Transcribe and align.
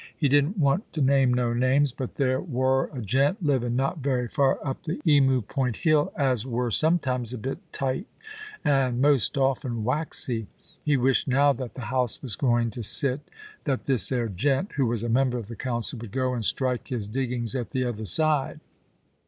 He 0.17 0.27
didn't 0.27 0.57
want 0.57 0.91
to 0.93 1.01
name 1.03 1.31
no 1.31 1.53
names, 1.53 1.93
but 1.93 2.15
there 2.15 2.41
wur 2.41 2.85
a 2.87 3.01
gent 3.03 3.43
living 3.45 3.75
not 3.75 3.99
very 3.99 4.27
far 4.27 4.57
up 4.67 4.81
the 4.81 4.99
Emu 5.05 5.43
Point 5.43 5.75
hill, 5.75 6.11
as 6.15 6.43
wur 6.43 6.71
sometimes 6.71 7.33
a 7.33 7.37
bit 7.37 7.59
tight, 7.71 8.07
and 8.65 8.99
most 8.99 9.37
often 9.37 9.83
waxy. 9.83 10.47
He 10.83 10.97
wished 10.97 11.27
now 11.27 11.53
that 11.53 11.75
the 11.75 11.81
House 11.93 12.19
was 12.19 12.35
going 12.35 12.71
to 12.71 12.81
sit, 12.81 13.19
that 13.65 13.85
this 13.85 14.11
'ere 14.11 14.27
gent, 14.29 14.71
who 14.71 14.87
was 14.87 15.03
a 15.03 15.07
member 15.07 15.37
of 15.37 15.49
the 15.49 15.55
Council, 15.55 15.99
would 15.99 16.11
go 16.11 16.33
and 16.33 16.43
strike 16.43 16.87
his 16.87 17.07
diggings 17.07 17.53
at 17.53 17.69
the 17.69 17.83
other 17.85 18.05
side. 18.05 18.59